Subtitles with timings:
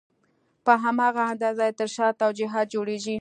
[0.65, 3.09] په هماغه اندازه یې تر شا توجیهات جوړېږي.